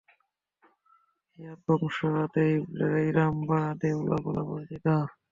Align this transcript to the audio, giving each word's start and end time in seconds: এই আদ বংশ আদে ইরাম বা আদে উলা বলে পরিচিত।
এই 1.39 1.45
আদ 1.51 1.59
বংশ 1.67 1.97
আদে 2.23 2.45
ইরাম 3.09 3.35
বা 3.47 3.57
আদে 3.71 3.89
উলা 3.99 4.17
বলে 4.25 4.41
পরিচিত। 4.49 4.85